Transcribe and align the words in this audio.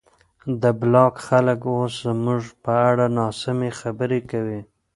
د 0.61 0.63
بلاک 0.81 1.15
خلک 1.27 1.59
اوس 1.75 1.93
زموږ 2.07 2.43
په 2.63 2.73
اړه 2.89 3.05
ناسمې 3.19 3.69
خبرې 3.79 4.19
کوي. 4.31 4.61